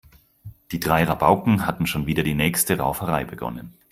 [0.71, 3.75] Die drei Rabauken hatten schon wieder die nächste Rauferei begonnen.